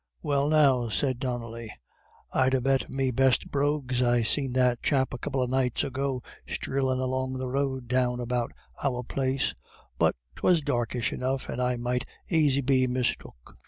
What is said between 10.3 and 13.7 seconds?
'twas darkish enough, and I might aisy be mistook."